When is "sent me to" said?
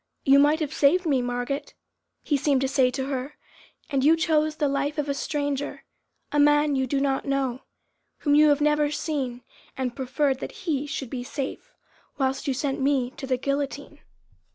12.55-13.27